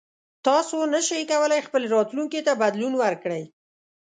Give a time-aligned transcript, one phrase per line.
[0.47, 3.43] تاسو نشئ کولی خپل راتلونکي ته بدلون ورکړئ.